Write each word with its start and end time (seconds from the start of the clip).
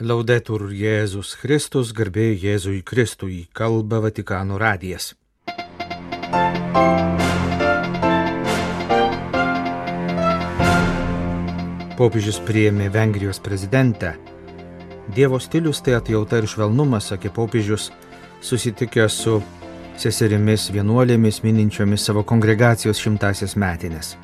Laudetur 0.00 0.70
Jėzus 0.72 1.34
Kristus, 1.36 1.90
garbė 1.92 2.30
Jėzui 2.32 2.78
Kristui, 2.80 3.42
kalba 3.52 3.98
Vatikano 4.00 4.56
radijas. 4.56 5.10
Popiežius 11.98 12.38
priėmė 12.48 12.88
Vengrijos 12.94 13.42
prezidentę. 13.44 14.14
Dievo 15.12 15.36
stilius 15.36 15.82
tai 15.84 15.98
atjauta 15.98 16.40
ir 16.40 16.48
švelnumas, 16.48 17.10
sakė 17.12 17.28
popiežius, 17.36 17.90
susitikęs 18.40 19.20
su 19.26 19.36
seserimis 20.00 20.70
vienuolėmis 20.72 21.42
mininčiomis 21.44 22.08
savo 22.08 22.24
kongregacijos 22.24 23.04
šimtasias 23.04 23.52
metinės. 23.52 24.14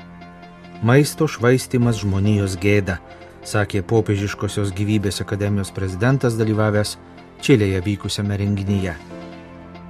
Maisto 0.81 1.29
švaistimas 1.29 2.01
žmonijos 2.01 2.57
gėda, 2.57 2.97
sakė 3.45 3.83
popiežiškosios 3.85 4.73
gyvybės 4.77 5.21
akademijos 5.21 5.73
prezidentas 5.75 6.37
dalyvavęs 6.39 6.97
Čilėje 7.41 7.83
vykusiame 7.85 8.37
renginyje. 8.41 8.95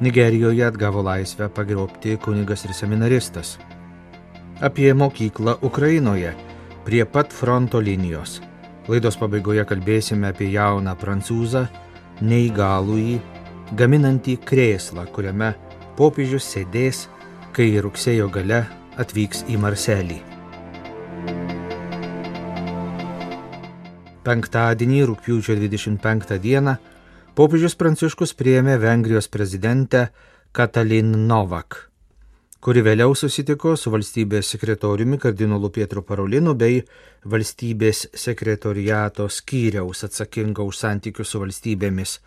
Nigerijoje 0.04 0.66
atgavo 0.67 1.02
laisvę 1.02 1.48
pagrobti 1.49 2.18
kunigas 2.21 2.66
ir 2.68 2.73
seminaristas. 2.76 3.55
Apie 4.62 4.94
mokyklą 4.94 5.55
Ukrainoje 5.62 6.34
prie 6.85 7.05
pat 7.05 7.34
fronto 7.34 7.80
linijos. 7.80 8.41
Laidos 8.88 9.18
pabaigoje 9.20 9.66
kalbėsime 9.68 10.29
apie 10.32 10.52
jauną 10.54 10.93
prancūzą, 10.99 11.66
neįgalųjį, 12.21 13.18
gaminantį 13.79 14.38
krėslą, 14.48 15.07
kuriame 15.12 15.54
popiežius 15.98 16.48
sėdės, 16.54 17.07
kai 17.52 17.73
rugsėjo 17.84 18.29
gale 18.32 18.66
atvyks 19.02 19.48
į 19.52 19.59
Marselį. 19.62 20.37
Penktadienį, 24.27 25.05
rūpiučio 25.08 25.54
25 25.55 26.35
dieną, 26.44 26.73
popiežius 27.38 27.77
Pranciškus 27.80 28.34
priėmė 28.35 28.74
Vengrijos 28.82 29.29
prezidentę 29.32 30.01
Katalin 30.51 31.13
Novak, 31.29 31.77
kuri 32.60 32.84
vėliau 32.84 33.16
susitiko 33.16 33.77
su 33.79 33.93
valstybės 33.93 34.49
sekretoriumi 34.51 35.16
kardinolu 35.24 35.70
Pietru 35.71 36.04
Parolinu 36.04 36.57
bei 36.60 36.82
valstybės 37.24 38.10
sekretoriato 38.26 39.29
skyriaus 39.32 40.04
atsakinga 40.10 40.66
už 40.68 40.82
santykius 40.82 41.32
su 41.32 41.40
valstybėmis 41.46 42.18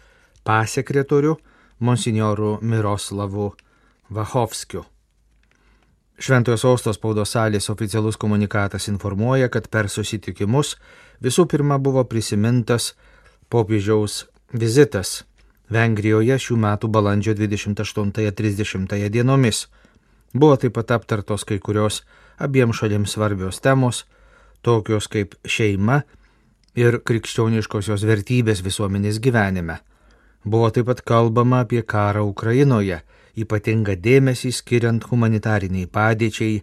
pasekretoriu 0.40 1.36
monsinjoru 1.84 2.54
Miroslavu 2.62 3.50
Vahovskiu. 4.08 4.86
Šventojo 6.20 6.58
sostos 6.60 6.98
spaudos 6.98 7.32
salės 7.32 7.70
oficialus 7.72 8.18
komunikatas 8.20 8.90
informuoja, 8.92 9.48
kad 9.48 9.70
per 9.72 9.88
susitikimus 9.88 10.74
visų 11.24 11.46
pirma 11.48 11.78
buvo 11.80 12.04
prisimintas 12.04 12.92
popiežiaus 13.48 14.26
vizitas 14.52 15.22
Vengrijoje 15.70 16.34
šių 16.42 16.56
metų 16.58 16.88
balandžio 16.90 17.32
28-30 17.38 19.08
dienomis. 19.14 19.68
Buvo 20.34 20.56
taip 20.58 20.74
pat 20.74 20.90
aptartos 20.96 21.46
kai 21.46 21.60
kurios 21.62 22.02
abiem 22.42 22.74
šalims 22.74 23.14
svarbios 23.14 23.60
temos, 23.62 24.04
tokios 24.66 25.06
kaip 25.08 25.36
šeima 25.46 26.02
ir 26.74 26.98
krikščioniškosios 27.06 28.02
vertybės 28.02 28.64
visuomenės 28.66 29.22
gyvenime. 29.22 29.78
Buvo 30.44 30.72
taip 30.74 30.90
pat 30.90 31.04
kalbama 31.06 31.62
apie 31.64 31.84
karą 31.86 32.26
Ukrainoje, 32.26 33.00
ypatingą 33.44 33.96
dėmesį 34.00 34.52
skiriant 34.54 35.06
humanitariniai 35.10 35.88
padėčiai 35.90 36.60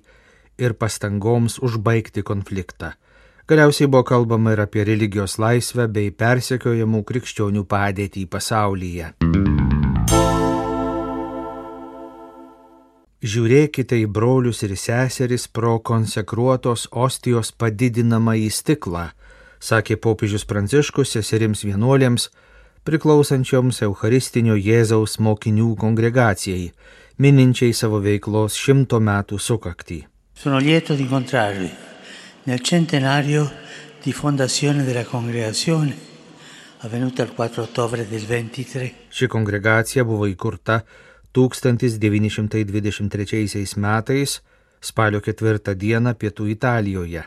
ir 0.58 0.74
pastangoms 0.74 1.60
užbaigti 1.64 2.24
konfliktą. 2.24 2.94
Galiausiai 3.48 3.88
buvo 3.88 4.04
kalbama 4.04 4.52
ir 4.56 4.62
apie 4.66 4.84
religijos 4.84 5.38
laisvę 5.40 5.86
bei 5.88 6.12
persekiojamų 6.12 7.04
krikščionių 7.08 7.64
padėtį 7.64 8.26
pasaulyje. 8.28 9.14
Žiūrėkite 13.18 13.98
į 13.98 14.10
brolius 14.14 14.60
ir 14.68 14.76
seseris 14.78 15.48
pro 15.48 15.78
konsekruotos 15.80 16.90
ostijos 16.92 17.50
padidinamą 17.52 18.36
į 18.44 18.52
stiklą, 18.54 19.08
sakė 19.60 19.98
popiežius 19.98 20.46
Pranciškus 20.46 21.16
seserims 21.16 21.64
vienuolėms, 21.66 22.28
priklausančioms 22.88 23.82
Eucharistinio 23.84 24.56
Jėzaus 24.56 25.18
mokinių 25.20 25.76
kongregacijai, 25.80 26.72
mininčiai 27.20 27.74
savo 27.76 28.00
veiklos 28.00 28.56
šimto 28.56 29.00
metų 29.04 29.40
sukaktį. 29.44 30.08
Sono 30.38 30.60
lieto 30.64 30.96
di 30.96 31.04
incontrarvi 31.04 31.68
nel 32.48 32.62
centenario 32.64 33.52
di 34.04 34.14
fondazione 34.14 34.86
della 34.86 35.04
congregazione 35.04 35.96
avvenuta 36.86 37.24
il 37.24 37.34
4 37.34 37.62
ottobre 37.62 38.08
del 38.08 38.26
23. 38.26 38.94
Ši 39.10 39.28
kongregacija 39.28 40.04
buvo 40.08 40.26
įkurta 40.30 40.86
1923 41.36 43.76
metais 43.76 44.42
spalio 44.80 45.20
4 45.20 45.76
dieną 45.76 46.14
pietų 46.16 46.48
Italijoje. 46.54 47.24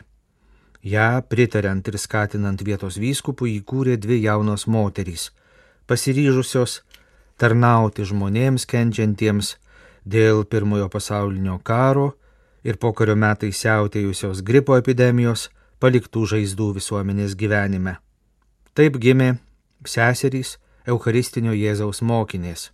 Ja, 0.81 1.21
pritariant 1.21 1.87
ir 1.87 1.97
skatinant 2.01 2.61
vietos 2.65 2.97
vyskupų, 2.97 3.45
įkūrė 3.61 4.01
dvi 4.01 4.17
jaunos 4.23 4.65
moterys, 4.65 5.29
pasiryžusios 5.91 6.79
tarnauti 7.41 8.05
žmonėms 8.07 8.63
kenčiantiems 8.69 9.55
dėl 10.07 10.45
pirmojo 10.47 10.87
pasaulinio 10.93 11.57
karo 11.67 12.11
ir 12.63 12.77
pokario 12.77 13.17
metais 13.19 13.59
siautėjusios 13.65 14.43
gripo 14.47 14.77
epidemijos 14.79 15.49
paliktų 15.83 16.27
žaizdų 16.33 16.67
visuomenės 16.77 17.35
gyvenime. 17.35 17.97
Taip 18.77 18.99
gimė 19.03 19.33
seserys 19.83 20.55
Eucharistinio 20.87 21.51
Jėzaus 21.57 21.99
mokinės, 22.05 22.69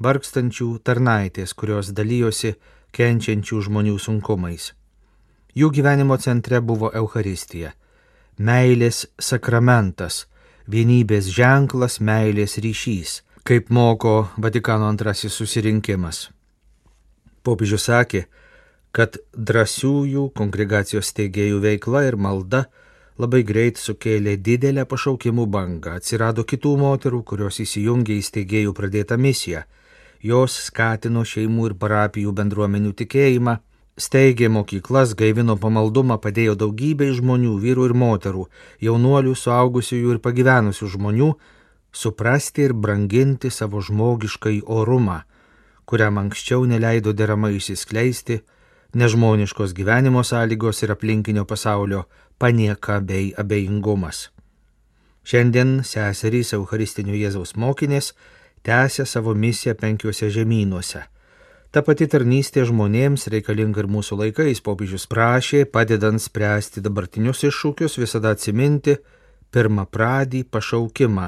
vargstančių 0.00 0.68
tarnaitės, 0.84 1.52
kurios 1.58 1.90
dalyjosi 1.96 2.54
kenčiančių 2.94 3.64
žmonių 3.66 3.98
sunkumais. 4.00 4.72
Jų 5.58 5.72
gyvenimo 5.74 6.16
centre 6.22 6.60
buvo 6.62 6.92
Eucharistija, 6.94 7.72
meilės 8.38 9.06
sakramentas, 9.18 10.26
vienybės 10.68 11.30
ženklas, 11.32 11.98
meilės 12.00 12.58
ryšys, 12.60 13.22
kaip 13.48 13.70
moko 13.72 14.28
Vatikano 14.36 14.88
antrasis 14.92 15.36
susirinkimas. 15.40 16.28
Popiežius 17.42 17.88
sakė, 17.88 18.26
kad 18.92 19.16
drąsiųjų 19.32 20.28
kongregacijos 20.36 21.08
steigėjų 21.12 21.62
veikla 21.64 22.04
ir 22.08 22.18
malda 22.20 22.66
labai 23.18 23.42
greit 23.42 23.80
sukėlė 23.80 24.36
didelę 24.36 24.84
pašaukimų 24.88 25.46
bangą. 25.50 25.96
Atsirado 25.98 26.44
kitų 26.44 26.76
moterų, 26.82 27.22
kurios 27.24 27.60
įsijungė 27.64 28.18
į 28.18 28.26
steigėjų 28.28 28.74
pradėtą 28.76 29.18
misiją. 29.18 29.64
Jos 30.22 30.56
skatino 30.68 31.24
šeimų 31.24 31.70
ir 31.70 31.74
parapijų 31.78 32.34
bendruomenių 32.34 32.92
tikėjimą, 32.98 33.58
steigė 33.98 34.48
mokyklas, 34.48 35.14
gaivino 35.18 35.56
pamaldumą, 35.60 36.18
padėjo 36.22 36.54
daugybei 36.58 37.10
žmonių, 37.14 37.56
vyrų 37.62 37.88
ir 37.90 37.94
moterų, 37.98 38.44
jaunuolių, 38.88 39.34
suaugusiųjų 39.34 40.14
ir 40.14 40.20
pagyvenusių 40.24 40.90
žmonių 40.94 41.32
suprasti 41.92 42.68
ir 42.68 42.74
branginti 42.74 43.50
savo 43.50 43.82
žmogiškai 43.82 44.62
orumą, 44.66 45.22
kuriam 45.84 46.22
anksčiau 46.22 46.64
neleido 46.68 47.12
deramai 47.12 47.56
išsiskleisti 47.58 48.40
nežmoniškos 48.94 49.74
gyvenimo 49.74 50.24
sąlygos 50.24 50.82
ir 50.82 50.92
aplinkinio 50.92 51.44
pasaulio 51.44 52.04
panieka 52.38 53.00
bei 53.00 53.32
abejingumas. 53.36 54.28
Šiandien 55.28 55.82
seserys 55.84 56.54
Eucharistinio 56.56 57.12
Jėzaus 57.12 57.52
mokinės 57.56 58.14
tęsia 58.64 59.04
savo 59.04 59.34
misiją 59.34 59.74
penkiuose 59.76 60.30
žemynuose. 60.32 61.02
Ta 61.68 61.82
pati 61.84 62.06
tarnystė 62.08 62.62
žmonėms 62.64 63.26
reikalinga 63.28 63.82
ir 63.82 63.90
mūsų 63.92 64.16
laikais, 64.22 64.62
popiežius 64.64 65.04
prašė, 65.10 65.66
padedant 65.68 66.22
spręsti 66.22 66.80
dabartinius 66.80 67.44
iššūkius, 67.44 67.98
visada 68.00 68.32
atsiminti 68.32 68.94
pirmą 69.52 69.84
pradį 69.92 70.46
pašaukimą 70.48 71.26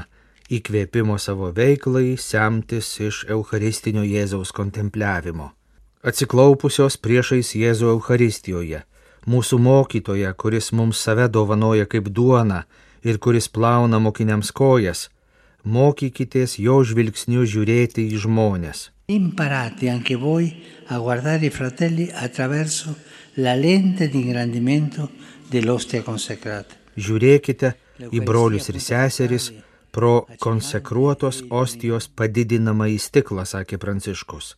įkvėpimo 0.50 1.18
savo 1.20 1.50
veiklai, 1.54 2.16
semtis 2.16 2.88
iš 3.04 3.24
Eucharistinio 3.28 4.02
Jėzaus 4.02 4.52
kontempliavimo. 4.56 5.50
Atsiklaupusios 6.00 6.96
priešais 6.96 7.52
Jėzų 7.60 7.90
Euharistijoje, 7.94 8.80
mūsų 9.28 9.58
mokytoje, 9.60 10.30
kuris 10.40 10.70
mums 10.72 11.02
save 11.04 11.28
dovanoja 11.28 11.84
kaip 11.84 12.08
duona 12.08 12.62
ir 13.04 13.20
kuris 13.20 13.50
plauna 13.52 14.00
mokiniams 14.00 14.54
kojas, 14.56 15.10
mokykitės 15.64 16.56
jo 16.64 16.80
žvilgsniu 16.80 17.44
žiūrėti 17.44 18.08
į 18.08 18.24
žmonės. 18.24 18.88
Imparate 19.10 19.88
anche 19.88 20.14
voi 20.14 20.62
a 20.86 20.98
guardare 20.98 21.46
i 21.46 21.50
fratelli 21.50 22.08
attraverso 22.12 22.96
la 23.34 23.54
lente 23.54 24.08
di 24.08 24.20
ingrandimento 24.20 25.10
dell'ostia 25.48 26.04
consacrata. 26.06 26.76
Žiūrėkite 26.94 27.72
į 28.06 28.20
brolius 28.22 28.70
ir 28.70 28.78
seseris 28.78 29.48
pro 29.90 30.28
konsekruotos 30.38 31.42
ostijos 31.50 32.06
padidinamą 32.06 32.86
į 32.94 33.00
stiklą, 33.02 33.42
sakė 33.42 33.80
Pranciškus. 33.82 34.54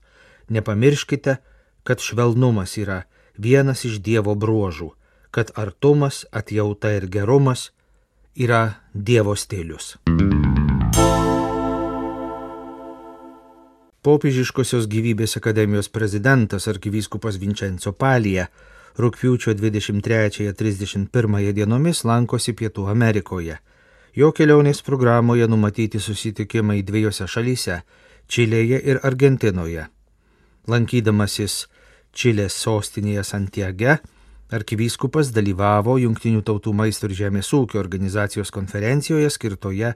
Nepamirškite, 0.53 1.39
kad 1.83 2.05
švelnumas 2.05 2.77
yra 2.77 3.07
vienas 3.41 3.87
iš 3.89 4.03
Dievo 4.05 4.37
bruožų, 4.37 4.91
kad 5.33 5.57
artumas, 5.57 6.27
atjauta 6.29 6.93
ir 6.93 7.09
gerumas 7.09 7.71
yra 8.37 8.83
Dievo 8.93 9.33
stilius. 9.33 9.97
Popiežiškosios 14.03 14.89
gyvybės 14.91 15.37
akademijos 15.39 15.87
prezidentas 15.95 16.65
arkivyskupas 16.67 17.37
Vincenzo 17.39 17.93
Palija 17.95 18.49
rūpiučio 18.99 19.55
23-31 19.55 21.53
dienomis 21.55 22.03
lankosi 22.03 22.51
Pietų 22.59 22.89
Amerikoje. 22.91 23.61
Jo 24.19 24.33
kelionės 24.35 24.83
programoje 24.83 25.47
numatyti 25.47 26.03
susitikimai 26.03 26.83
dviejose 26.83 27.29
šalyse- 27.31 27.79
Čilėje 28.33 28.83
ir 28.83 28.99
Argentinoje. 29.07 29.87
Lankydamasis 30.67 31.69
Čilės 32.13 32.59
sostinėje 32.59 33.23
Santiage, 33.23 33.99
arkivyskupas 34.51 35.31
dalyvavo 35.31 35.99
Junktinių 36.03 36.43
tautų 36.43 36.75
maisto 36.75 37.07
ir 37.07 37.15
žemės 37.15 37.55
ūkio 37.55 37.79
organizacijos 37.79 38.51
konferencijoje 38.51 39.31
skirtoje 39.31 39.95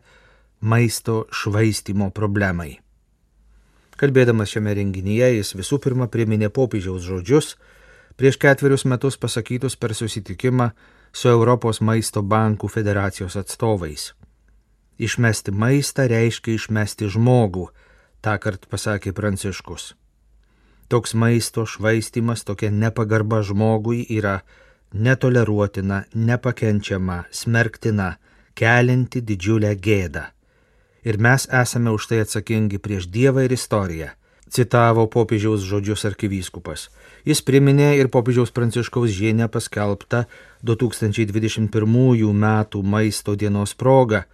maisto 0.61 1.27
švaistimo 1.33 2.11
problemai. 2.11 2.86
Kalbėdamas 3.97 4.53
šiame 4.53 4.75
renginyje 4.77 5.31
jis 5.39 5.55
visų 5.57 5.79
pirma 5.81 6.07
priminė 6.13 6.51
popiežiaus 6.53 7.05
žodžius, 7.07 7.55
prieš 8.21 8.37
ketverius 8.43 8.85
metus 8.85 9.17
pasakytus 9.17 9.77
per 9.81 9.95
susitikimą 9.97 10.71
su 11.13 11.31
Europos 11.33 11.81
maisto 11.81 12.21
bankų 12.23 12.69
federacijos 12.69 13.39
atstovais. 13.41 14.11
Išmesti 15.01 15.53
maistą 15.53 16.07
reiškia 16.13 16.57
išmesti 16.57 17.09
žmogų, 17.13 17.71
tą 18.21 18.37
kartą 18.41 18.69
pasakė 18.73 19.13
Pranciškus. 19.17 19.95
Toks 20.89 21.17
maisto 21.17 21.65
švaistimas, 21.67 22.45
tokia 22.45 22.71
nepagarba 22.71 23.41
žmogui 23.43 24.05
yra 24.13 24.43
netoleruotina, 24.93 26.05
nepakenčiama, 26.15 27.25
smerktina, 27.33 28.13
kelinti 28.55 29.25
didžiulę 29.25 29.75
gėdą. 29.81 30.36
Ir 31.07 31.21
mes 31.23 31.47
esame 31.55 31.93
už 31.95 32.09
tai 32.11 32.25
atsakingi 32.25 32.81
prieš 32.83 33.07
Dievą 33.07 33.45
ir 33.47 33.53
istoriją, 33.55 34.09
citavo 34.51 35.07
popiežiaus 35.07 35.63
žodžius 35.63 36.03
arkivyskupas. 36.09 36.89
Jis 37.23 37.43
priminė 37.47 37.93
ir 38.01 38.11
popiežiaus 38.11 38.51
pranciškaus 38.51 39.13
žienę 39.15 39.47
paskelbtą 39.47 40.25
2021 40.67 41.71
m. 42.35 42.47
maisto 42.83 43.37
dienos 43.39 43.75
progą, 43.75 44.25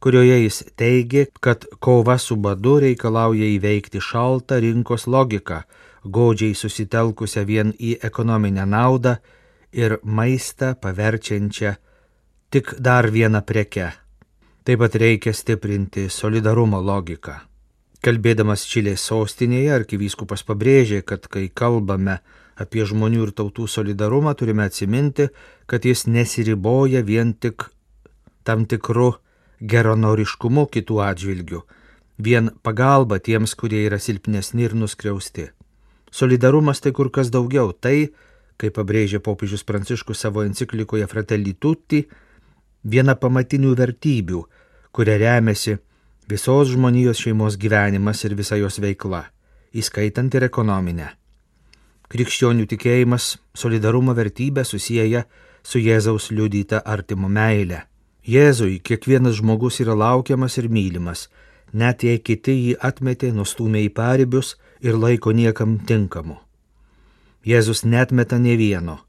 kurioje 0.00 0.38
jis 0.44 0.62
teigė, 0.80 1.26
kad 1.44 1.66
kova 1.80 2.16
su 2.18 2.36
badu 2.36 2.78
reikalauja 2.80 3.44
įveikti 3.56 4.00
šaltą 4.00 4.60
rinkos 4.64 5.04
logiką, 5.06 5.62
godžiai 6.04 6.56
susitelkusią 6.56 7.44
vien 7.44 7.74
į 7.76 7.98
ekonominę 8.00 8.64
naudą 8.64 9.18
ir 9.72 9.98
maistą 10.04 10.72
paverčiančią 10.80 11.74
tik 12.48 12.76
dar 12.80 13.10
vieną 13.12 13.44
prekę. 13.44 14.03
Taip 14.64 14.80
pat 14.80 14.94
reikia 14.96 15.34
stiprinti 15.36 16.06
solidarumo 16.08 16.78
logiką. 16.80 17.34
Kalbėdamas 18.00 18.62
Čilės 18.64 19.02
sostinėje, 19.10 19.74
arkivyskupas 19.74 20.40
pabrėžė, 20.48 21.02
kad 21.04 21.28
kai 21.28 21.50
kalbame 21.52 22.14
apie 22.56 22.86
žmonių 22.88 23.26
ir 23.26 23.32
tautų 23.36 23.66
solidarumą, 23.68 24.32
turime 24.32 24.64
atsiminti, 24.64 25.28
kad 25.68 25.84
jis 25.84 26.06
nesiriboja 26.08 27.04
vien 27.04 27.34
tik 27.36 27.66
tam 28.48 28.64
tikru 28.64 29.10
geronoriškumu 29.60 30.64
kitų 30.72 31.00
atžvilgių, 31.10 31.60
vien 32.24 32.48
pagalba 32.64 33.20
tiems, 33.20 33.52
kurie 33.60 33.84
yra 33.84 34.00
silpnesni 34.00 34.64
ir 34.64 34.80
nuskriausti. 34.80 35.50
Solidarumas 36.08 36.80
tai 36.80 36.96
kur 36.96 37.12
kas 37.12 37.28
daugiau. 37.28 37.76
Tai, 37.76 38.14
kaip 38.56 38.80
pabrėžė 38.80 39.20
popiežius 39.20 39.68
Pranciškus 39.68 40.24
savo 40.24 40.48
enciklikoje 40.48 41.04
Fratelli 41.10 41.52
Tutti, 41.52 42.06
viena 42.84 43.16
pamatinių 43.16 43.74
vertybių, 43.78 44.40
kuria 44.92 45.16
remiasi 45.18 45.78
visos 46.28 46.70
žmonijos 46.72 47.20
šeimos 47.24 47.56
gyvenimas 47.60 48.24
ir 48.24 48.36
visa 48.38 48.56
jos 48.60 48.78
veikla, 48.80 49.24
įskaitant 49.74 50.34
ir 50.36 50.46
ekonominę. 50.48 51.08
Krikščionių 52.08 52.68
tikėjimas 52.70 53.34
solidarumo 53.56 54.14
vertybę 54.14 54.64
susiję 54.64 55.24
su 55.64 55.80
Jėzaus 55.80 56.30
liudyta 56.30 56.82
artimo 56.84 57.28
meile. 57.28 57.84
Jėzui 58.24 58.78
kiekvienas 58.80 59.40
žmogus 59.40 59.80
yra 59.80 59.96
laukiamas 59.96 60.56
ir 60.60 60.68
mylimas, 60.68 61.28
net 61.72 62.04
jei 62.04 62.20
kiti 62.20 62.54
jį 62.54 62.76
atmetė, 62.80 63.32
nustumė 63.32 63.84
į 63.88 63.90
paribius 63.96 64.54
ir 64.80 64.96
laiko 64.96 65.32
niekam 65.32 65.78
tinkamu. 65.88 66.38
Jėzus 67.44 67.84
netmeta 67.84 68.38
ne 68.38 68.56
vieno 68.56 69.03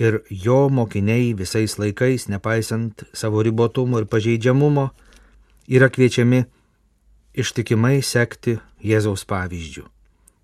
ir 0.00 0.22
jo 0.30 0.68
mokiniai 0.72 1.34
visais 1.36 1.76
laikais, 1.78 2.28
nepaisant 2.32 3.04
savo 3.12 3.42
ribotumo 3.44 4.00
ir 4.00 4.08
pažeidžiamumo, 4.08 4.88
yra 5.68 5.90
kviečiami 5.92 6.44
ištikimai 7.36 8.00
sekti 8.02 8.56
Jėzaus 8.80 9.26
pavyzdžių. 9.28 9.84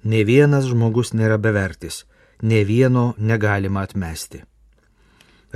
Ne 0.06 0.20
vienas 0.28 0.68
žmogus 0.68 1.14
nėra 1.16 1.38
bevertis, 1.40 2.04
ne 2.42 2.60
vieno 2.68 3.14
negalima 3.18 3.82
atmesti. 3.82 4.42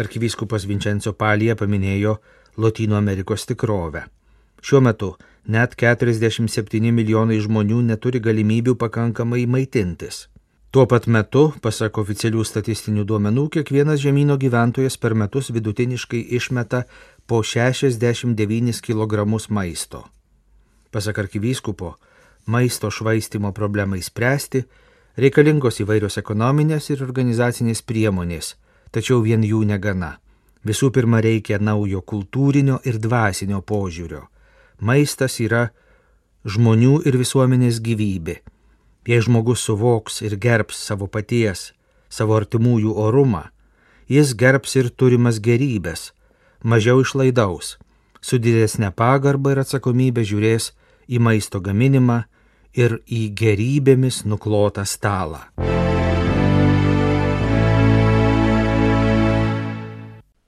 Arkivyskupas 0.00 0.64
Vincenzo 0.64 1.12
Palija 1.12 1.55
paminėjo 1.61 2.17
Latino 2.56 2.96
Amerikos 2.96 3.44
tikrovę. 3.46 4.06
Šiuo 4.64 4.81
metu 4.81 5.12
net 5.46 5.76
47 5.76 6.91
milijonai 6.93 7.38
žmonių 7.44 7.82
neturi 7.93 8.20
galimybių 8.20 8.76
pakankamai 8.81 9.44
maitintis. 9.46 10.26
Tuo 10.70 10.84
pat 10.87 11.08
metu, 11.11 11.49
pasak 11.58 11.99
oficialių 11.99 12.44
statistinių 12.46 13.02
duomenų, 13.02 13.49
kiekvienas 13.56 13.99
žemynų 14.05 14.37
gyventojas 14.38 14.96
per 15.02 15.17
metus 15.19 15.50
vidutiniškai 15.50 16.20
išmeta 16.38 16.84
po 17.26 17.40
69 17.43 18.78
kg 18.87 19.26
maisto. 19.50 20.05
Pasak 20.94 21.19
arkivyskupo, 21.19 21.96
maisto 22.46 22.90
švaistimo 22.90 23.50
problemai 23.52 23.99
spręsti 24.02 24.62
reikalingos 25.19 25.82
įvairios 25.82 26.19
ekonominės 26.22 26.90
ir 26.94 27.02
organizacinės 27.02 27.82
priemonės, 27.82 28.55
tačiau 28.94 29.25
vien 29.26 29.43
jų 29.43 29.64
negana. 29.67 30.20
Visų 30.62 30.93
pirma, 30.94 31.19
reikia 31.19 31.58
naujo 31.58 32.02
kultūrinio 32.02 32.78
ir 32.84 32.99
dvasinio 33.02 33.62
požiūrio 33.62 34.28
Maistas 34.81 35.34
yra 35.44 35.67
žmonių 36.49 37.02
ir 37.05 37.19
visuomenės 37.20 37.82
gyvybė. 37.84 38.38
Jei 39.08 39.20
žmogus 39.25 39.62
suvoks 39.64 40.20
ir 40.20 40.35
gerbs 40.37 40.76
savo 40.76 41.06
paties, 41.08 41.70
savo 42.12 42.37
artimųjų 42.37 42.93
orumą, 43.00 43.47
jis 44.12 44.35
gerbs 44.37 44.76
ir 44.76 44.91
turimas 44.93 45.38
gerybės, 45.41 46.11
mažiau 46.61 47.00
išlaidaus, 47.00 47.79
su 48.20 48.37
didesnė 48.37 48.93
pagarba 48.93 49.55
ir 49.55 49.62
atsakomybė 49.64 50.27
žiūrės 50.29 50.72
į 51.08 51.20
maisto 51.24 51.63
gaminimą 51.65 52.24
ir 52.77 53.01
į 53.08 53.31
gerybėmis 53.41 54.27
nuklotą 54.29 54.84
stalą. 54.84 55.46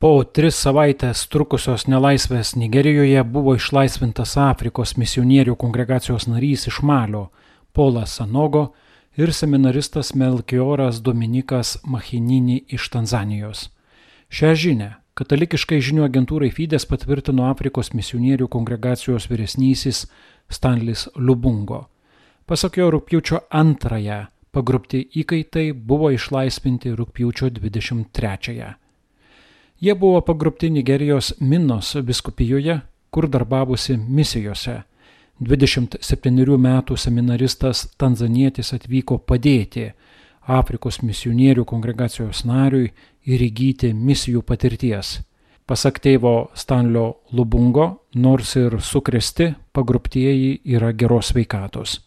Po 0.03 0.11
tris 0.26 0.57
savaitės 0.59 1.29
trukusios 1.31 1.87
nelaisvės 1.87 2.57
Nigerijoje 2.59 3.23
buvo 3.23 3.55
išlaisvintas 3.57 4.35
Afrikos 4.37 4.97
misionierių 4.99 5.55
kongregacijos 5.57 6.26
narys 6.26 6.67
iš 6.69 6.83
Malio 6.83 7.31
Polas 7.73 8.17
Sanogo 8.17 8.73
ir 9.17 9.33
seminaristas 9.33 10.14
Melkioras 10.14 11.02
Dominikas 11.02 11.79
Machinini 11.85 12.64
iš 12.69 12.88
Tanzanijos. 12.88 13.71
Šią 14.33 14.52
žinę 14.57 14.91
katalikiškai 15.17 15.81
žinių 15.85 16.05
agentūrai 16.09 16.50
Fides 16.52 16.87
patvirtino 16.88 17.49
Afrikos 17.50 17.93
misionierių 17.97 18.49
kongregacijos 18.52 19.29
vyresnysis 19.31 20.07
Stanlis 20.49 21.09
Lubungo. 21.17 21.87
Pasak 22.47 22.76
jo 22.81 22.91
rūpjūčio 22.93 23.45
antrąją 23.49 24.26
pagrupti 24.52 25.02
įkaitai 25.23 25.73
buvo 25.73 26.11
išlaisvinti 26.12 26.93
rūpjūčio 26.97 27.49
23-ąją. 27.57 28.73
Jie 29.83 29.95
buvo 29.99 30.21
pagrupti 30.21 30.71
Nigerijos 30.71 31.33
Minos 31.41 31.95
viskupijoje, 31.97 32.81
kur 33.11 33.29
darbavosi 33.29 33.97
misijose. 33.97 34.83
27 35.43 36.57
metų 36.59 36.97
seminaristas 36.97 37.89
tanzanietis 37.99 38.73
atvyko 38.77 39.19
padėti 39.27 39.89
Afrikos 40.47 41.01
misionierių 41.03 41.65
kongregacijos 41.67 42.45
nariui 42.47 42.93
ir 43.27 43.43
įgyti 43.43 43.93
misijų 43.95 44.43
patirties. 44.47 45.21
Pasak 45.67 45.99
tėvo 46.03 46.51
Stanlio 46.55 47.23
Lubungo, 47.33 48.05
nors 48.15 48.55
ir 48.57 48.79
sukresti, 48.83 49.53
pagruptieji 49.73 50.61
yra 50.65 50.93
geros 50.93 51.33
veikatos. 51.35 52.01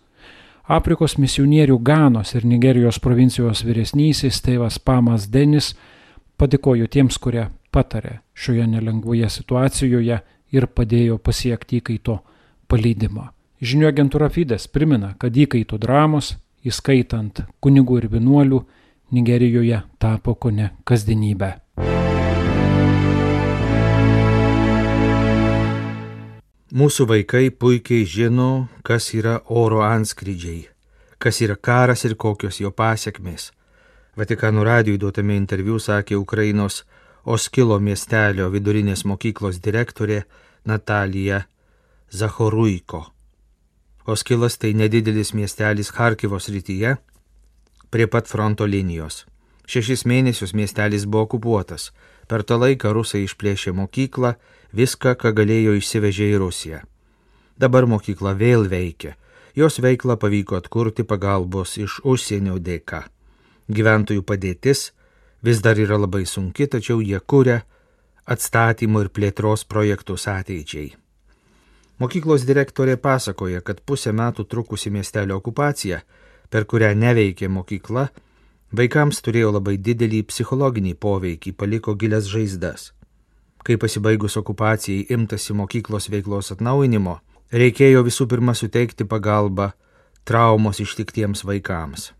Afrikos 0.68 1.18
misionierių 1.18 1.77
Ganos 1.80 2.34
ir 2.36 2.46
Nigerijos 2.46 3.00
provincijos 3.00 3.63
vyresnysis 3.68 4.39
tėvas 4.42 4.80
Pamas 4.80 5.27
Denis 5.27 5.74
padėkojo 6.39 6.88
tiems, 6.88 7.20
kurie 7.20 7.50
patarė 7.72 8.22
šioje 8.34 8.68
nelengvoje 8.68 9.30
situacijoje 9.30 10.22
ir 10.56 10.68
padėjo 10.68 11.20
pasiekti 11.20 11.84
įkaito 11.84 12.20
palydimą. 12.67 13.29
Žinių 13.62 13.88
agentūra 13.89 14.29
Fides 14.29 14.67
primena, 14.67 15.13
kad 15.19 15.36
įkaito 15.36 15.79
dramos, 15.81 16.36
įskaitant 16.65 17.45
kunigų 17.63 18.01
ir 18.03 18.10
vienuolių, 18.17 18.63
Nigerijoje 19.15 19.84
tapo 20.01 20.34
kone 20.36 20.72
kasdienybė. 20.84 21.51
Mūsų 26.75 27.05
vaikai 27.07 27.51
puikiai 27.53 28.03
žino, 28.10 28.67
kas 28.84 29.13
yra 29.13 29.39
oro 29.48 29.86
antskrydžiai. 29.86 30.65
kas 31.25 31.41
yra 31.41 31.55
karas 31.55 32.05
ir 32.05 32.13
kokios 32.15 32.60
jo 32.62 32.69
pasiekmės. 32.72 33.51
Vatikano 34.17 34.63
radijui 34.63 35.00
duotame 35.01 35.36
interviu 35.36 35.79
sakė 35.79 36.19
Ukrainos 36.19 36.84
Oskilo 37.25 37.79
miestelio 37.79 38.51
vidurinės 38.53 39.01
mokyklos 39.10 39.57
direktorė 39.57 40.19
Natalija 40.65 41.41
Zahoruiko. 42.15 43.01
Oskilas 44.07 44.57
tai 44.57 44.74
nedidelis 44.74 45.34
miestelis 45.34 45.89
Harkivos 45.98 46.48
rytyje, 46.48 46.95
prie 47.89 48.07
pat 48.07 48.29
fronto 48.31 48.65
linijos. 48.65 49.25
Šešis 49.67 50.05
mėnesius 50.07 50.53
miestelis 50.55 51.03
buvo 51.10 51.25
okupuotas. 51.25 51.89
Per 52.29 52.45
tą 52.48 52.60
laiką 52.62 52.93
rusai 52.95 53.25
išplėšė 53.25 53.74
mokyklą, 53.75 54.36
viską, 54.79 55.15
ką 55.19 55.34
galėjo 55.39 55.75
išsivežė 55.79 56.31
į 56.31 56.39
Rusiją. 56.45 56.81
Dabar 57.60 57.88
mokykla 57.89 58.36
vėl 58.39 58.67
veikia. 58.72 59.15
Jos 59.55 59.79
veiklą 59.84 60.15
pavyko 60.22 60.60
atkurti 60.62 61.03
pagalbos 61.03 61.77
iš 61.77 62.00
užsienio 62.03 62.60
dėka. 62.60 63.05
Gyventojų 63.67 64.24
padėtis 64.24 64.91
vis 65.43 65.63
dar 65.65 65.79
yra 65.79 65.98
labai 66.00 66.25
sunki, 66.25 66.67
tačiau 66.67 67.01
jie 67.01 67.19
kuria 67.19 67.63
atstatymo 68.25 69.03
ir 69.03 69.10
plėtros 69.10 69.65
projektus 69.67 70.27
ateičiai. 70.31 70.93
Mokyklos 71.99 72.43
direktorė 72.43 72.97
pasakoja, 72.99 73.61
kad 73.63 73.79
pusę 73.87 74.11
metų 74.11 74.43
trukusi 74.51 74.91
miestelio 74.91 75.37
okupacija, 75.39 76.01
per 76.51 76.65
kurią 76.67 76.89
neveikė 76.99 77.47
mokykla, 77.47 78.09
vaikams 78.75 79.21
turėjo 79.23 79.53
labai 79.55 79.77
didelį 79.79 80.25
psichologinį 80.27 80.91
poveikį, 80.99 81.53
paliko 81.55 81.95
gilias 81.95 82.27
žaizdas. 82.27 82.91
Kai 83.63 83.77
pasibaigus 83.79 84.35
okupacijai 84.37 85.05
imtasi 85.15 85.55
mokyklos 85.55 86.09
veiklos 86.11 86.51
atnaujinimo, 86.51 87.15
reikėjo 87.55 88.03
visų 88.03 88.27
pirma 88.27 88.53
suteikti 88.53 89.07
pagalbą 89.07 89.71
traumos 90.27 90.83
ištiktiems 90.83 91.45
vaikams. 91.47 92.11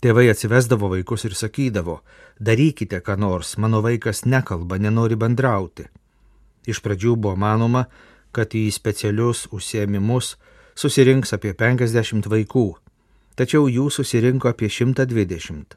Tėvai 0.00 0.26
atsivesdavo 0.32 0.88
vaikus 0.92 1.24
ir 1.28 1.36
sakydavo, 1.36 1.98
darykite 2.40 2.98
ką 3.04 3.18
nors, 3.20 3.54
mano 3.60 3.84
vaikas 3.84 4.24
nekalba, 4.24 4.80
nenori 4.80 5.20
bendrauti. 5.20 5.86
Iš 6.64 6.80
pradžių 6.80 7.14
buvo 7.16 7.36
manoma, 7.36 7.84
kad 8.34 8.54
į 8.54 8.66
specialius 8.74 9.46
užsiemimus 9.54 10.34
susirinks 10.74 11.34
apie 11.36 11.54
50 11.54 12.28
vaikų, 12.30 12.66
tačiau 13.38 13.68
jų 13.70 13.88
susirinko 13.94 14.50
apie 14.50 14.70
120. 14.70 15.76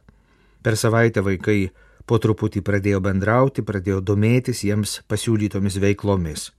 Per 0.64 0.78
savaitę 0.78 1.24
vaikai 1.26 1.70
po 2.08 2.18
truputį 2.24 2.64
pradėjo 2.66 3.02
bendrauti, 3.06 3.64
pradėjo 3.64 4.02
domėtis 4.02 4.64
jiems 4.66 5.02
pasiūlytomis 5.08 5.78
veiklomis. 5.84 6.52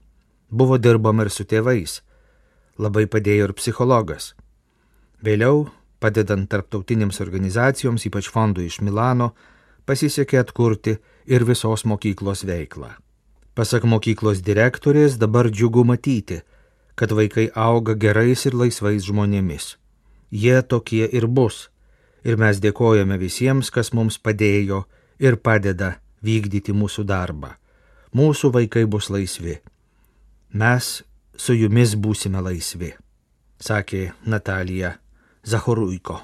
Buvo 0.49 0.77
dirbama 0.77 1.27
ir 1.27 1.33
su 1.33 1.45
tėvais. 1.45 1.99
Labai 2.79 3.05
padėjo 3.11 3.49
ir 3.49 3.53
psichologas. 3.59 4.33
Vėliau 5.21 5.67
Padedant 5.99 6.47
tarptautinėms 6.47 7.19
organizacijoms, 7.25 8.05
ypač 8.07 8.29
fondui 8.31 8.69
iš 8.69 8.79
Milano, 8.87 9.33
pasisekė 9.87 10.39
atkurti 10.39 10.95
ir 11.27 11.43
visos 11.47 11.83
mokyklos 11.83 12.45
veiklą. 12.47 12.93
Pasak 13.59 13.83
mokyklos 13.83 14.39
direktorės, 14.39 15.17
dabar 15.19 15.49
džiugu 15.51 15.81
matyti, 15.83 16.37
kad 16.95 17.11
vaikai 17.11 17.49
auga 17.59 17.91
gerais 17.99 18.45
ir 18.47 18.55
laisvais 18.55 19.03
žmonėmis. 19.03 19.73
Jie 20.31 20.61
tokie 20.63 21.03
ir 21.03 21.27
bus. 21.27 21.65
Ir 22.23 22.39
mes 22.39 22.61
dėkojame 22.63 23.17
visiems, 23.19 23.67
kas 23.67 23.91
mums 23.91 24.15
padėjo 24.15 24.85
ir 25.19 25.35
padeda 25.43 25.97
vykdyti 26.23 26.71
mūsų 26.71 27.03
darbą. 27.11 27.51
Mūsų 28.15 28.53
vaikai 28.55 28.85
bus 28.87 29.11
laisvi. 29.11 29.59
Mes 30.55 31.03
su 31.35 31.59
jumis 31.59 31.99
būsime 31.99 32.39
laisvi, 32.39 32.93
sakė 33.59 34.13
Natalija 34.23 34.95
Zachorujko. 35.43 36.21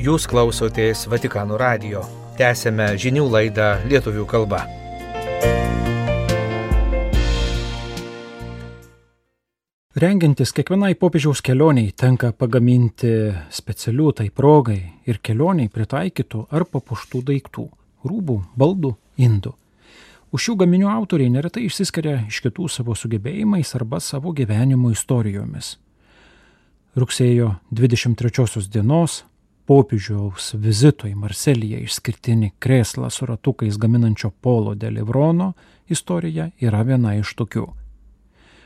Jūs 0.00 0.24
klausotės 0.24 1.02
Vatikano 1.12 1.58
radio. 1.60 2.00
Tęsėme 2.38 2.86
žinių 2.96 3.26
laidą 3.28 3.66
lietuvių 3.84 4.22
kalba. 4.24 4.62
Rengiantis 10.00 10.54
kiekvienai 10.56 10.94
popiežiaus 10.96 11.44
kelioniai 11.44 11.92
tenka 11.92 12.32
pagaminti 12.32 13.12
specialių 13.52 14.08
tai 14.22 14.30
progai 14.32 14.78
ir 15.04 15.20
kelioniai 15.20 15.68
pritaikytų 15.68 16.46
ar 16.48 16.64
papuštų 16.64 17.20
daiktų- 17.34 17.68
rūbų, 18.08 18.40
baldų, 18.56 18.96
indų. 19.20 19.52
Už 20.32 20.40
šių 20.48 20.56
gaminių 20.64 20.88
autoriai 20.96 21.28
neretai 21.28 21.68
išsiskiria 21.68 22.24
iš 22.26 22.40
kitų 22.40 22.70
savo 22.70 22.96
sugebėjimais 22.96 23.74
arba 23.76 24.00
savo 24.00 24.32
gyvenimo 24.32 24.96
istorijomis. 24.96 25.76
Rugsėjo 26.96 27.60
23 27.70 28.70
dienos 28.72 29.24
popiežiaus 29.70 30.48
vizito 30.58 31.06
į 31.06 31.12
Marseliją 31.14 31.78
išskirtinį 31.84 32.48
kreslą 32.58 33.06
su 33.14 33.26
ratukais 33.28 33.76
gaminančio 33.78 34.32
Polo 34.42 34.74
de 34.74 34.88
Livrono 34.90 35.52
istorija 35.86 36.48
yra 36.58 36.80
viena 36.82 37.12
iš 37.14 37.36
tokių. 37.38 37.68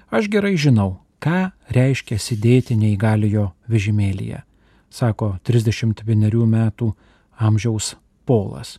Aš 0.08 0.30
gerai 0.32 0.54
žinau, 0.56 1.02
ką 1.20 1.50
reiškia 1.76 2.16
sėdėti 2.16 2.76
neįgaliojo 2.80 3.50
vežimėlyje, 3.68 4.40
sako 4.88 5.34
31 5.44 6.48
metų 6.54 6.88
amžiaus 7.36 7.96
Polas. 8.24 8.78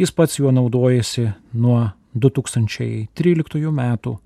Jis 0.00 0.14
pats 0.16 0.38
juo 0.40 0.54
naudojasi 0.56 1.26
nuo 1.52 1.90
2013 2.16 3.76
metų, 3.82 4.16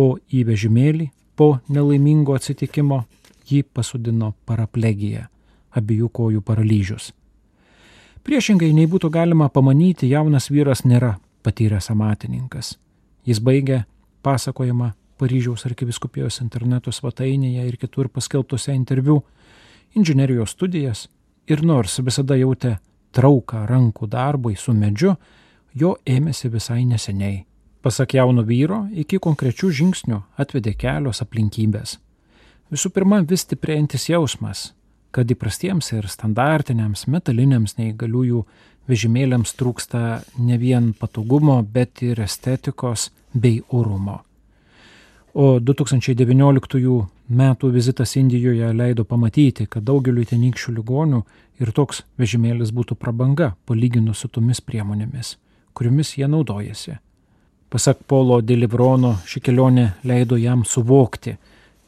o 0.00 0.06
į 0.32 0.46
vežimėlį 0.48 1.10
po 1.36 1.58
nelaimingo 1.68 2.32
atsitikimo 2.40 3.02
jį 3.52 3.62
pasodino 3.68 4.32
paraplegija, 4.48 5.28
abiejų 5.74 6.08
kojų 6.08 6.42
paralyžius. 6.46 7.12
Priešingai 8.24 8.72
nei 8.72 8.88
būtų 8.88 9.10
galima 9.12 9.50
pamanyti, 9.52 10.08
jaunas 10.08 10.48
vyras 10.50 10.84
nėra 10.88 11.18
patyręs 11.44 11.90
amatininkas. 11.92 12.78
Jis 13.28 13.40
baigė 13.40 13.84
pasakojimą 14.24 14.92
Paryžiaus 15.20 15.62
arkiviskupijos 15.68 16.40
interneto 16.42 16.90
svetainėje 16.92 17.68
ir 17.68 17.76
kitur 17.78 18.08
paskelbtose 18.10 18.74
interviu 18.74 19.20
inžinerijos 19.94 20.56
studijas 20.56 21.04
ir 21.46 21.62
nors 21.62 22.00
visada 22.02 22.34
jautė 22.40 22.78
trauką 23.14 23.62
rankų 23.68 24.08
darbui 24.10 24.56
su 24.58 24.74
medžiu, 24.74 25.14
jo 25.74 25.94
ėmėsi 26.06 26.50
visai 26.50 26.82
neseniai. 26.88 27.44
Pasak 27.84 28.16
jauno 28.16 28.42
vyro, 28.42 28.86
iki 28.90 29.20
konkrečių 29.22 29.70
žingsnių 29.78 30.22
atvedė 30.40 30.72
kelios 30.80 31.20
aplinkybės. 31.22 31.98
Visų 32.72 32.90
pirma, 32.90 33.20
vis 33.22 33.44
stiprėjantis 33.44 34.08
jausmas, 34.08 34.72
kad 35.14 35.30
įprastiems 35.30 35.92
ir 35.94 36.08
standartiniams 36.10 37.06
metaliniams 37.06 37.76
neįgaliųjų 37.78 38.44
vežimėliams 38.90 39.54
trūksta 39.58 40.00
ne 40.42 40.58
vien 40.60 40.92
patogumo, 40.98 41.60
bet 41.62 42.02
ir 42.02 42.20
estetikos 42.24 43.10
bei 43.32 43.60
orumo. 43.70 44.20
O 45.34 45.58
2019 45.58 47.06
metų 47.28 47.70
vizitas 47.74 48.16
Indijoje 48.16 48.68
leido 48.74 49.04
pamatyti, 49.04 49.66
kad 49.66 49.82
daugeliu 49.86 50.26
tenykščių 50.30 50.74
ligonių 50.76 51.22
ir 51.62 51.72
toks 51.74 52.04
vežimėlis 52.18 52.70
būtų 52.74 52.98
prabanga 52.98 53.54
palyginus 53.66 54.22
su 54.22 54.28
tomis 54.28 54.60
priemonėmis, 54.60 55.36
kuriomis 55.74 56.14
jie 56.18 56.28
naudojasi. 56.30 56.98
Pasak 57.70 58.04
Polo 58.06 58.38
Delivrono, 58.42 59.16
ši 59.26 59.40
kelionė 59.42 59.88
leido 60.06 60.38
jam 60.38 60.62
suvokti, 60.62 61.34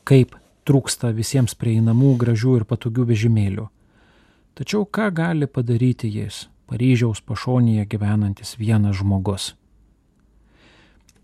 kaip 0.02 0.34
trūksta 0.66 1.12
visiems 1.14 1.54
prieinamų, 1.54 2.16
gražių 2.20 2.58
ir 2.60 2.66
patogių 2.68 3.06
vežimėlių. 3.12 3.68
Tačiau 4.56 4.86
ką 4.88 5.10
gali 5.14 5.46
padaryti 5.46 6.10
jis, 6.10 6.46
Paryžiaus 6.66 7.20
pašonėje 7.22 7.84
gyvenantis 7.86 8.56
vienas 8.58 8.98
žmogus? 8.98 9.52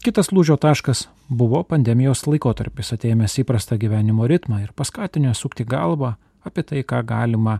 Kitas 0.02 0.30
lūžio 0.30 0.54
taškas 0.58 1.08
buvo 1.26 1.62
pandemijos 1.66 2.22
laikotarpis, 2.28 2.92
atėjęs 2.94 3.40
įprastą 3.42 3.78
gyvenimo 3.78 4.28
ritmą 4.30 4.60
ir 4.62 4.70
paskatinęs 4.78 5.42
sukti 5.42 5.66
galvą 5.66 6.12
apie 6.46 6.62
tai, 6.66 6.84
ką 6.86 7.02
galima 7.06 7.56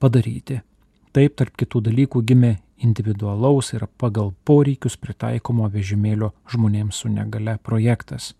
padaryti. 0.00 0.60
Taip, 1.12 1.36
tarp 1.40 1.56
kitų 1.60 1.82
dalykų 1.88 2.22
gimė 2.28 2.52
individualaus 2.84 3.72
ir 3.72 3.86
pagal 4.00 4.32
poreikius 4.44 4.98
pritaikomo 5.00 5.68
vežimėlio 5.72 6.32
žmonėms 6.52 7.00
su 7.04 7.12
negale 7.12 7.58
projektas. 7.62 8.32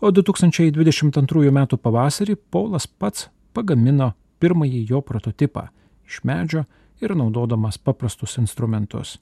O 0.00 0.10
2022 0.10 1.50
m. 1.50 1.66
pavasarį 1.76 2.36
Paulas 2.50 2.86
pats 2.86 3.28
pagamino 3.54 4.12
pirmąjį 4.42 4.80
jo 4.90 5.00
prototipą 5.00 5.68
iš 6.08 6.20
medžio 6.24 6.64
ir 7.00 7.14
naudodamas 7.16 7.78
paprastus 7.78 8.38
instrumentus. 8.38 9.18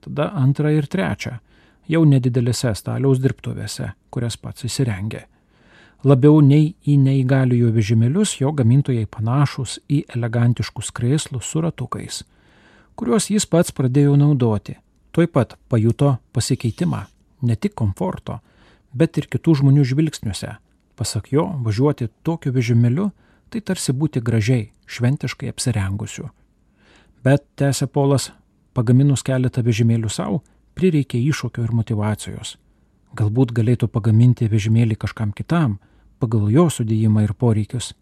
Tada 0.00 0.30
antrą 0.38 0.70
ir 0.74 0.86
trečią 0.86 1.38
jau 1.90 2.04
nedidelėse 2.06 2.72
staliaus 2.78 3.20
dirbtuvėse, 3.22 3.92
kurias 4.10 4.38
pats 4.38 4.66
įsirengė. 4.68 5.26
Labiau 6.02 6.40
nei 6.42 6.72
į 6.86 6.96
neįgaliųjų 6.98 7.68
vežimėlius 7.76 8.36
jo 8.40 8.50
gamintojai 8.58 9.06
panašus 9.06 9.78
į 9.86 10.02
elegantiškus 10.16 10.90
krėslus 10.90 11.46
su 11.46 11.62
ratukais, 11.62 12.22
kuriuos 12.98 13.28
jis 13.30 13.46
pats 13.46 13.74
pradėjo 13.74 14.16
naudoti. 14.18 14.74
Tuoj 15.12 15.28
pat 15.28 15.54
pajuto 15.68 16.16
pasikeitimą, 16.34 17.04
ne 17.42 17.56
tik 17.56 17.76
komforto, 17.78 18.40
bet 18.92 19.18
ir 19.18 19.28
kitų 19.32 19.58
žmonių 19.62 19.84
žvilgsniuose. 19.88 20.56
Pasak 20.96 21.32
jo, 21.32 21.46
važiuoti 21.64 22.10
tokiu 22.22 22.52
vežimėliu 22.52 23.10
tai 23.52 23.60
tarsi 23.60 23.92
būti 23.92 24.22
gražiai, 24.24 24.70
šventiškai 24.88 25.50
apsirengusiu. 25.52 26.28
Bet, 27.24 27.44
tęsė 27.56 27.86
Polas, 27.92 28.30
pagaminus 28.74 29.22
keletą 29.22 29.62
vežimėlių 29.64 30.10
savo, 30.10 30.42
prireikė 30.74 31.20
iššūkio 31.20 31.64
ir 31.64 31.72
motivacijos. 31.76 32.56
Galbūt 33.16 33.52
galėtų 33.52 33.88
pagaminti 33.92 34.48
vežimėlį 34.48 34.96
kažkam 35.04 35.34
kitam, 35.36 35.76
pagal 36.18 36.48
jo 36.50 36.68
sudėjimą 36.72 37.26
ir 37.26 37.34
poreikius. 37.36 37.92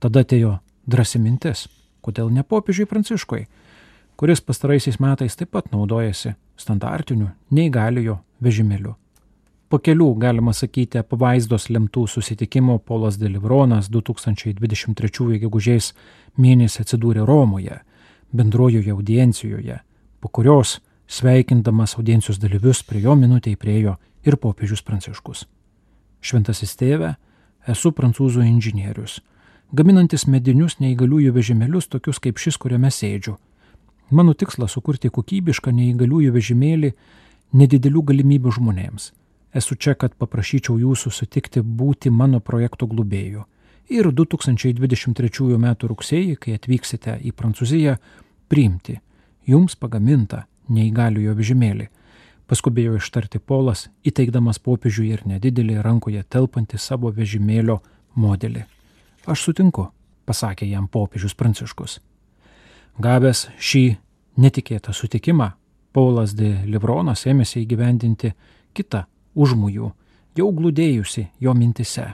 Tada 0.00 0.24
atėjo 0.24 0.56
drąsi 0.88 1.20
mintis, 1.20 1.66
kodėl 2.00 2.30
ne 2.32 2.44
popiežiui 2.46 2.88
Pranciškui, 2.88 3.44
kuris 4.16 4.40
pastaraisiais 4.40 4.98
metais 5.02 5.36
taip 5.36 5.52
pat 5.52 5.68
naudojasi 5.74 6.34
standartiniu 6.58 7.28
neįgaliojo 7.54 8.18
vežimėliu. 8.42 8.96
Po 9.68 9.76
kelių, 9.84 10.14
galima 10.16 10.54
sakyti, 10.56 10.96
apvaizdos 11.02 11.66
lemtų 11.68 12.06
susitikimų 12.08 12.78
Polas 12.88 13.18
Delivronas 13.20 13.90
2023 13.92 15.40
gegužės 15.42 15.90
mėnesį 16.40 16.86
atsidūrė 16.86 17.26
Romoje, 17.28 17.82
bendrojoje 18.32 18.94
audiencijoje, 18.94 19.76
po 20.24 20.30
kurios, 20.32 20.78
sveikindamas 21.04 21.98
audiencijos 22.00 22.40
dalyvius, 22.40 22.80
prie 22.80 23.04
jo 23.04 23.12
minutėje 23.20 23.60
priejo 23.60 23.98
ir 24.24 24.38
popiežius 24.40 24.80
Pranciškus. 24.88 25.44
Šventasis 26.24 26.72
tėve, 26.80 27.12
esu 27.68 27.92
prancūzų 27.92 28.48
inžinierius, 28.48 29.20
gaminantis 29.76 30.24
medinius 30.32 30.80
neįgaliųjų 30.80 31.36
vežimėlius 31.36 31.92
tokius 31.92 32.24
kaip 32.24 32.40
šis, 32.40 32.56
kuriame 32.56 32.88
sėdžiu. 32.88 33.36
Mano 34.08 34.32
tikslas- 34.32 34.72
sukurti 34.78 35.12
kokybišką 35.12 35.76
neįgaliųjų 35.76 36.32
vežimėlį 36.32 36.94
nedidelių 37.52 38.08
galimybių 38.08 38.56
žmonėms 38.56 39.12
Esu 39.58 39.74
čia, 39.74 39.96
kad 39.98 40.14
paprašyčiau 40.14 40.76
jūsų 40.78 41.10
sutikti 41.10 41.62
būti 41.62 42.12
mano 42.14 42.38
projekto 42.44 42.86
globėju. 42.86 43.44
Ir 43.88 44.10
2023 44.12 45.56
m. 45.56 45.66
rugsėjį, 45.90 46.36
kai 46.36 46.54
atvyksite 46.58 47.16
į 47.24 47.32
Prancūziją, 47.32 47.96
priimti 48.48 48.98
jums 49.48 49.74
pagamintą 49.80 50.44
neįgaliojo 50.68 51.34
vežimėlį. 51.38 51.88
Paskubėjo 52.48 52.96
ištarti 53.00 53.40
Polas, 53.40 53.88
įteikdamas 54.04 54.60
popiežiui 54.64 55.08
ir 55.12 55.24
nedidelį 55.28 55.80
rankoje 55.84 56.22
telpantį 56.22 56.78
savo 56.80 57.10
vežimėlio 57.12 57.80
modelį. 58.16 58.64
Aš 59.28 59.48
sutinku, 59.48 59.88
pasakė 60.28 60.68
jam 60.68 60.86
popiežius 60.88 61.36
Pranciškus. 61.36 61.98
Gavęs 63.00 63.48
šį 63.58 63.84
netikėtą 64.40 64.94
sutikimą, 64.96 65.52
Paulas 65.92 66.34
de 66.36 66.58
Livronas 66.68 67.24
ėmėsi 67.26 67.64
įgyvendinti 67.64 68.34
kitą 68.76 69.06
užmųjų, 69.38 69.90
jau 70.38 70.48
glūdėjusi 70.54 71.28
jo 71.40 71.54
mintise. 71.54 72.12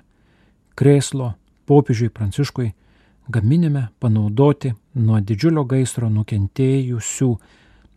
Krėslo 0.76 1.34
popiežiui 1.66 2.10
Pranciškui 2.12 2.72
gaminime 3.32 3.88
panaudoti 4.00 4.74
nuo 4.94 5.20
didžiulio 5.20 5.64
gaisro 5.64 6.10
nukentėjusių 6.12 7.30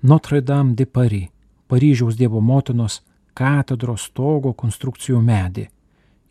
Notre 0.08 0.42
Dame 0.42 0.76
de 0.76 0.86
Paris, 0.86 1.30
Paryžiaus 1.68 2.16
Dievo 2.16 2.40
motinos 2.42 3.02
katedros 3.36 4.08
stogo 4.08 4.54
konstrukcijų 4.54 5.20
medį. 5.22 5.68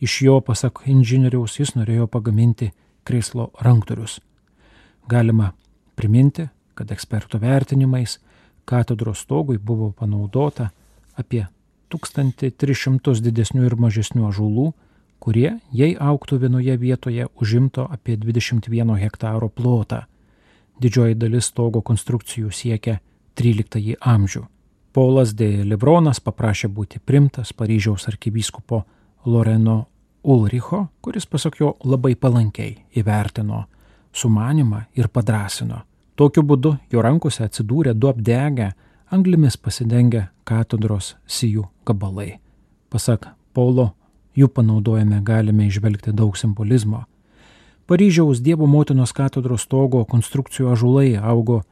Iš 0.01 0.15
jo, 0.23 0.41
pasak 0.41 0.83
inžinieriaus, 0.89 1.59
jis 1.61 1.75
norėjo 1.77 2.07
pagaminti 2.09 2.71
krėslo 3.05 3.51
ranktorius. 3.65 4.21
Galima 5.09 5.53
priminti, 5.97 6.49
kad 6.75 6.91
ekspertų 6.93 7.41
vertinimais 7.41 8.19
katedros 8.69 9.23
stogui 9.25 9.59
buvo 9.59 9.93
panaudota 9.97 10.71
apie 11.17 11.47
1300 11.93 13.21
didesnių 13.23 13.67
ir 13.69 13.77
mažesnių 13.81 14.27
ažulų, 14.31 14.73
kurie, 15.23 15.59
jei 15.73 15.95
auktų 15.97 16.41
vienoje 16.45 16.77
vietoje, 16.77 17.27
užimto 17.41 17.87
apie 17.91 18.17
21 18.17 18.97
hektaro 19.01 19.49
plotą. 19.49 20.05
Didžioji 20.81 21.17
dalis 21.17 21.49
stogo 21.53 21.81
konstrukcijų 21.81 22.51
siekia 22.53 22.99
13 23.37 23.97
amžių. 24.01 24.45
Polas 24.93 25.35
de 25.37 25.65
Libronas 25.65 26.21
paprašė 26.25 26.69
būti 26.73 27.01
primtas 27.05 27.53
Paryžiaus 27.53 28.09
arkivyskupo 28.09 28.83
Loreno 29.27 29.87
Ulricho, 30.23 30.87
kuris 31.01 31.27
pasak 31.27 31.61
jo 31.61 31.75
labai 31.85 32.15
palankiai 32.17 32.77
įvertino 32.97 33.65
sumanimą 34.17 34.87
ir 34.97 35.09
padrasino. 35.13 35.83
Tokiu 36.17 36.43
būdu 36.43 36.77
jo 36.93 37.03
rankose 37.05 37.45
atsidūrė 37.45 37.93
du 37.95 38.09
apdegę 38.09 38.71
anglimis 39.11 39.57
pasidengę 39.57 40.27
katedros 40.45 41.15
sijų 41.27 41.67
gabalai. 41.87 42.39
Pasak 42.91 43.29
Paulo, 43.55 43.93
jų 44.37 44.49
panaudojame 44.49 45.21
galime 45.25 45.67
išvelgti 45.67 46.13
daug 46.13 46.37
simbolizmo. 46.37 47.05
Paryžiaus 47.87 48.43
Dievo 48.43 48.67
motinos 48.67 49.13
katedros 49.15 49.63
stogo 49.67 50.05
konstrukcijų 50.05 50.73
ažulai 50.73 51.15
augo 51.17 51.63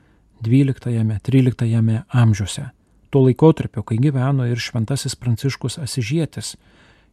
12-13 0.47 2.03
amžiuose. 2.09 2.69
Tuo 3.11 3.25
laikotarpiu, 3.27 3.83
kai 3.83 3.99
gyveno 3.99 4.47
ir 4.47 4.59
šventasis 4.59 5.17
Pranciškus 5.17 5.79
Asižėtis, 5.83 6.55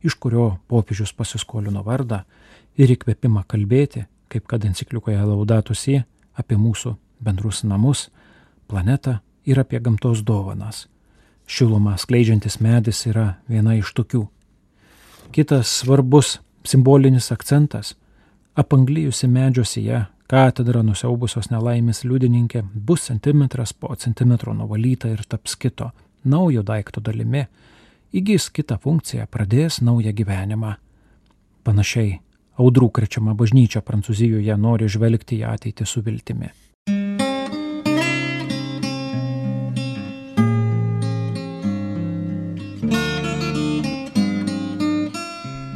iš 0.01 0.17
kurio 0.17 0.57
popiežius 0.69 1.13
pasiskolino 1.13 1.83
vardą 1.85 2.23
ir 2.77 2.93
įkvėpimą 2.93 3.43
kalbėti, 3.49 4.05
kaip 4.29 4.47
kad 4.49 4.65
enciklikoje 4.65 5.21
Laudatusi, 5.21 6.01
apie 6.33 6.57
mūsų 6.57 6.95
bendrus 7.21 7.63
namus, 7.67 8.09
planetą 8.69 9.19
ir 9.51 9.59
apie 9.59 9.79
gamtos 9.83 10.23
dovanas. 10.23 10.85
Šilumą 11.47 11.97
skleidžiantis 11.99 12.59
medis 12.63 13.03
yra 13.09 13.35
viena 13.51 13.75
iš 13.75 13.91
tokių. 13.97 14.25
Kitas 15.31 15.67
svarbus 15.81 16.39
simbolinis 16.63 17.31
akcentas- 17.31 17.95
apanglijusi 18.61 19.27
medžio 19.27 19.65
sija, 19.65 20.05
katedra 20.27 20.81
nusiaubusios 20.83 21.49
nelaimės 21.51 22.03
liudininkė 22.07 22.63
bus 22.73 23.07
centimetras 23.09 23.73
po 23.73 23.95
centimetro 23.95 24.53
nuvalyta 24.53 25.11
ir 25.11 25.23
taps 25.27 25.55
kito, 25.55 25.91
naujo 26.23 26.63
daikto 26.63 27.01
dalimi, 27.01 27.45
įgys 28.13 28.49
kitą 28.51 28.77
funkciją, 28.79 29.27
pradės 29.27 29.81
naują 29.81 30.13
gyvenimą. 30.13 30.75
Panašiai, 31.63 32.19
audrų 32.57 32.91
krečiama 32.91 33.35
bažnyčia 33.37 33.81
Prancūzijoje 33.81 34.57
nori 34.57 34.89
žvelgti 34.89 35.41
į 35.41 35.47
ateitį 35.53 35.87
su 35.87 36.01
viltimi. 36.01 36.49